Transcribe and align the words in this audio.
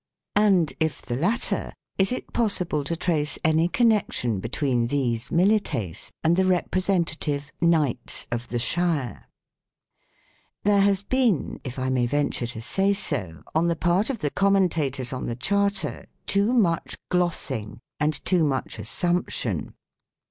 And, 0.35 0.73
if 0.79 0.99
the 1.03 1.15
latter, 1.15 1.73
is 1.99 2.11
it 2.11 2.33
possible 2.33 2.83
to 2.85 2.95
trace 2.95 3.37
any 3.45 3.67
connection 3.67 4.39
between 4.39 4.87
these 4.87 5.29
"milites" 5.29 6.09
and 6.23 6.35
the 6.35 6.43
representative" 6.43 7.51
knights" 7.61 8.25
of 8.31 8.47
the 8.47 8.57
shire? 8.57 9.27
There 10.63 10.81
has 10.81 11.03
been, 11.03 11.61
if 11.63 11.77
I 11.77 11.91
may 11.91 12.07
venture 12.07 12.47
to 12.47 12.63
say 12.63 12.93
so, 12.93 13.43
on 13.53 13.67
the 13.67 13.75
part 13.75 14.09
of 14.09 14.17
the 14.25 14.31
commentators 14.31 15.13
on 15.13 15.27
the 15.27 15.35
Charter, 15.35 16.07
too 16.25 16.51
much 16.51 16.97
glossing 17.09 17.77
and 17.99 18.25
too 18.25 18.43
much 18.43 18.79
assumption. 18.79 19.75